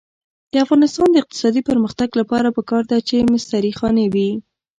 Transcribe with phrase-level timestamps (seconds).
[0.51, 4.29] د افغانستان د اقتصادي پرمختګ لپاره پکار ده چې مستري خانې وي.